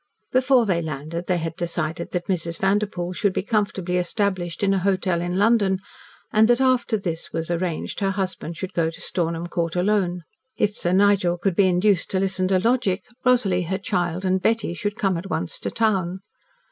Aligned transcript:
Before 0.31 0.65
they 0.65 0.81
landed 0.81 1.27
they 1.27 1.37
had 1.37 1.55
decided 1.55 2.09
that 2.09 2.25
Mrs. 2.25 2.59
Vanderpoel 2.59 3.13
should 3.13 3.33
be 3.33 3.43
comfortably 3.43 3.97
established 3.97 4.63
in 4.63 4.73
a 4.73 4.79
hotel 4.79 5.21
in 5.21 5.37
London, 5.37 5.77
and 6.33 6.47
that 6.47 6.59
after 6.59 6.97
this 6.97 7.31
was 7.31 7.51
arranged, 7.51 7.99
her 7.99 8.09
husband 8.09 8.57
should 8.57 8.73
go 8.73 8.89
to 8.89 8.99
Stornham 8.99 9.45
Court 9.45 9.75
alone. 9.75 10.21
If 10.57 10.75
Sir 10.75 10.93
Nigel 10.93 11.37
could 11.37 11.55
be 11.55 11.67
induced 11.67 12.09
to 12.09 12.19
listen 12.19 12.47
to 12.47 12.57
logic, 12.57 13.03
Rosalie, 13.23 13.61
her 13.69 13.77
child, 13.77 14.25
and 14.25 14.41
Betty 14.41 14.73
should 14.73 14.95
come 14.95 15.17
at 15.17 15.29
once 15.29 15.59
to 15.59 15.69
town. 15.69 16.21